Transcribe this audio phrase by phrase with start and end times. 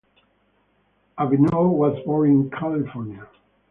[1.19, 3.27] Avenell was born in California.